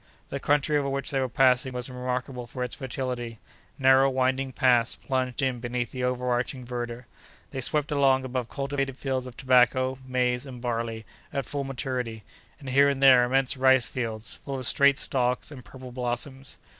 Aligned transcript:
The 0.29 0.39
country 0.39 0.79
over 0.79 0.89
which 0.89 1.11
they 1.11 1.19
were 1.19 1.29
passing 1.29 1.73
was 1.73 1.87
remarkable 1.87 2.47
for 2.47 2.63
its 2.63 2.73
fertility. 2.73 3.37
Narrow, 3.77 4.09
winding 4.09 4.51
paths 4.51 4.95
plunged 4.95 5.43
in 5.43 5.59
beneath 5.59 5.91
the 5.91 6.03
overarching 6.03 6.65
verdure. 6.65 7.05
They 7.51 7.61
swept 7.61 7.91
along 7.91 8.25
above 8.25 8.49
cultivated 8.49 8.97
fields 8.97 9.27
of 9.27 9.37
tobacco, 9.37 9.99
maize, 10.07 10.47
and 10.47 10.59
barley, 10.59 11.05
at 11.31 11.45
full 11.45 11.65
maturity, 11.65 12.23
and 12.59 12.69
here 12.69 12.89
and 12.89 12.99
there 13.03 13.23
immense 13.25 13.55
rice 13.55 13.89
fields, 13.89 14.37
full 14.37 14.57
of 14.57 14.65
straight 14.65 14.97
stalks 14.97 15.51
and 15.51 15.63
purple 15.63 15.91
blossoms. 15.91 16.57